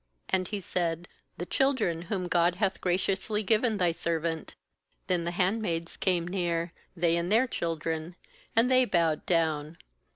And 0.29 0.47
he 0.47 0.59
said: 0.59 1.07
'The 1.37 1.45
children 1.45 2.01
whom 2.09 2.27
God 2.27 2.55
hath 2.55 2.81
graciously 2.81 3.43
given 3.43 3.77
thy 3.77 3.91
servant.' 3.91 4.55
6Then 5.07 5.25
the 5.25 5.29
handmaids 5.29 5.95
came 5.95 6.27
near, 6.27 6.73
they 6.97 7.15
and 7.17 7.31
their 7.31 7.45
children, 7.45 8.15
and 8.55 8.71
they 8.71 8.83
bowed 8.83 9.23
down. 9.27 9.77